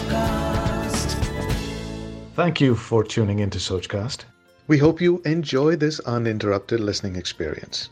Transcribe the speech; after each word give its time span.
Sochcast. 0.00 1.14
Thank 2.34 2.60
you 2.60 2.74
for 2.74 3.04
tuning 3.04 3.40
into 3.40 3.58
Sochcast. 3.58 4.24
We 4.66 4.78
hope 4.78 5.00
you 5.00 5.20
enjoy 5.24 5.76
this 5.76 6.00
uninterrupted 6.00 6.80
listening 6.80 7.16
experience. 7.16 7.90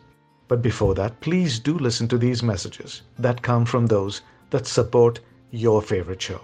But 0.48 0.62
before 0.62 0.94
that, 0.94 1.20
please 1.20 1.58
do 1.58 1.76
listen 1.76 2.08
to 2.08 2.18
these 2.18 2.42
messages 2.42 3.02
that 3.18 3.42
come 3.42 3.66
from 3.66 3.86
those 3.86 4.22
that 4.50 4.66
support 4.66 5.20
your 5.50 5.82
favorite 5.82 6.22
show. 6.22 6.40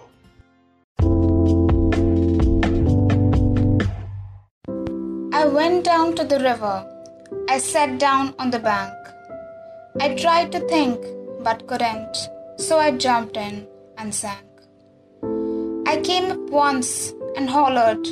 I 5.32 5.46
went 5.46 5.84
down 5.84 6.14
to 6.16 6.24
the 6.24 6.40
river. 6.40 6.86
I 7.48 7.58
sat 7.58 7.98
down 7.98 8.34
on 8.38 8.50
the 8.50 8.58
bank. 8.58 8.94
I 10.00 10.14
tried 10.14 10.52
to 10.52 10.60
think 10.68 11.00
but 11.42 11.66
couldn't, 11.66 12.16
so 12.56 12.78
I 12.78 12.90
jumped 12.90 13.36
in 13.36 13.66
and 13.96 14.14
sank. 14.14 14.53
Came 16.14 16.30
up 16.30 16.48
once 16.50 17.12
and 17.34 17.50
hollered. 17.50 18.06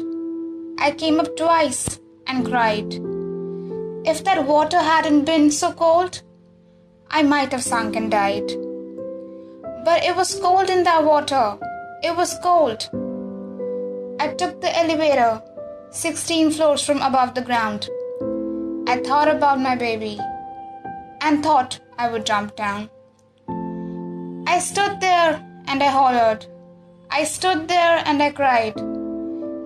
I 0.76 0.90
came 0.90 1.20
up 1.20 1.36
twice 1.36 2.00
and 2.26 2.44
cried. 2.44 2.94
If 4.04 4.24
that 4.24 4.44
water 4.44 4.80
hadn't 4.80 5.24
been 5.24 5.52
so 5.52 5.70
cold, 5.72 6.20
I 7.08 7.22
might 7.22 7.52
have 7.52 7.62
sunk 7.62 7.94
and 7.94 8.10
died. 8.10 8.48
But 9.84 10.02
it 10.02 10.16
was 10.16 10.34
cold 10.40 10.68
in 10.68 10.82
that 10.82 11.04
water. 11.04 11.56
It 12.02 12.16
was 12.16 12.36
cold. 12.42 12.88
I 14.18 14.34
took 14.34 14.60
the 14.60 14.76
elevator 14.76 15.40
16 15.90 16.50
floors 16.50 16.84
from 16.84 17.02
above 17.02 17.34
the 17.34 17.48
ground. 17.50 17.88
I 18.88 18.96
thought 18.96 19.28
about 19.28 19.60
my 19.60 19.76
baby 19.76 20.18
and 21.20 21.40
thought 21.40 21.78
I 21.98 22.10
would 22.10 22.26
jump 22.26 22.56
down. 22.56 22.90
I 24.48 24.58
stood 24.58 25.00
there 25.00 25.40
and 25.68 25.80
I 25.80 25.86
hollered. 25.86 26.46
I 27.14 27.24
stood 27.24 27.68
there 27.68 28.02
and 28.06 28.22
I 28.22 28.30
cried. 28.30 28.72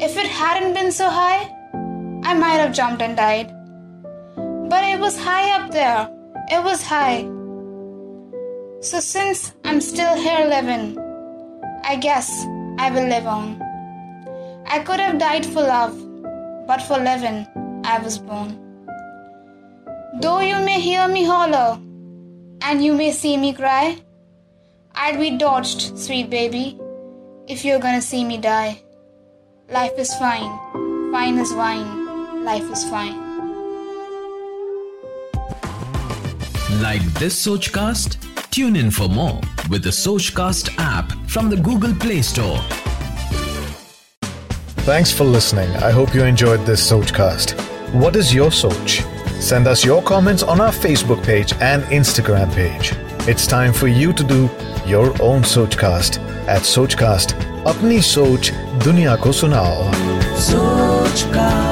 If 0.01 0.17
it 0.17 0.27
hadn't 0.27 0.75
been 0.75 0.91
so 0.91 1.09
high, 1.09 1.49
I 2.25 2.35
might 2.35 2.59
have 2.59 2.75
jumped 2.75 3.03
and 3.03 3.17
died. 3.17 3.53
But 4.69 4.83
it 4.83 4.99
was 4.99 5.17
high 5.17 5.53
up 5.53 5.71
there. 5.71 6.11
It 6.51 6.65
was 6.65 6.83
high. 6.83 7.21
So 8.81 8.99
since 8.99 9.53
I'm 9.65 9.81
still 9.81 10.17
here 10.17 10.45
living, 10.45 10.99
I 11.85 11.95
guess 11.95 12.29
I 12.81 12.91
will 12.91 13.07
live 13.07 13.29
on. 13.29 13.63
I 14.67 14.81
could 14.81 14.99
have 14.99 15.21
died 15.21 15.47
for 15.47 15.63
love, 15.63 15.95
but 16.67 16.83
for 16.83 16.99
living 16.99 17.47
I 17.85 18.01
was 18.01 18.19
born. 18.19 18.59
Though 20.21 20.41
you 20.41 20.59
may 20.65 20.81
hear 20.81 21.07
me 21.07 21.23
holler, 21.25 21.79
and 22.63 22.85
you 22.85 22.93
may 22.93 23.13
see 23.13 23.37
me 23.37 23.53
cry, 23.53 24.03
I'd 24.97 25.21
be 25.21 25.39
dodged, 25.39 25.97
sweet 25.97 26.29
baby, 26.29 26.81
if 27.49 27.65
you're 27.65 27.79
gonna 27.79 28.03
see 28.03 28.25
me 28.25 28.39
die. 28.39 28.81
Life 29.71 29.99
is 29.99 30.13
fine, 30.15 30.51
fine 31.13 31.39
as 31.39 31.53
wine, 31.53 32.45
life 32.45 32.69
is 32.71 32.85
fine. 32.85 33.25
Like 36.83 37.03
this 37.15 37.47
Sochcast? 37.47 38.19
Tune 38.51 38.77
in 38.77 38.91
for 38.91 39.09
more 39.09 39.41
with 39.71 39.83
the 39.83 39.91
Sochcast 39.91 40.75
app 40.79 41.13
from 41.29 41.51
the 41.51 41.57
Google 41.57 41.95
Play 41.95 42.23
Store. 42.23 42.59
Thanks 44.85 45.13
for 45.13 45.25
listening. 45.25 45.71
I 45.77 45.91
hope 45.91 46.15
you 46.15 46.23
enjoyed 46.25 46.65
this 46.65 46.91
Sochcast. 46.91 47.59
What 47.93 48.17
is 48.17 48.35
your 48.35 48.51
Soch? 48.51 49.03
Send 49.41 49.67
us 49.67 49.85
your 49.85 50.03
comments 50.03 50.43
on 50.43 50.61
our 50.61 50.73
Facebook 50.73 51.23
page 51.25 51.53
and 51.61 51.83
Instagram 51.85 52.53
page. 52.55 52.93
It's 53.29 53.47
time 53.47 53.73
for 53.73 53.89
you 53.89 54.13
to 54.13 54.25
do 54.25 54.49
your 54.87 55.11
own 55.21 55.43
Sochcast 55.43 56.36
at 56.51 56.63
सोच 56.63 56.95
अपनी 57.67 58.01
सोच 58.01 58.51
दुनिया 58.85 59.15
को 59.17 59.33
सुनाओ 59.33 59.93
सोच 60.41 61.23
का 61.35 61.66